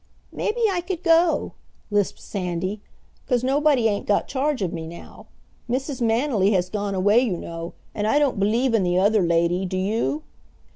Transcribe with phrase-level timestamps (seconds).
[0.31, 1.51] "Maybe I could go,"
[1.91, 2.81] lisped Sandy,
[3.27, 5.27] "'cause nobody ain't got charge of me now.
[5.69, 6.01] Mrs.
[6.01, 9.77] Manily has gone away, you know, and I don't b'lieve in the other lady, do
[9.77, 10.23] you?"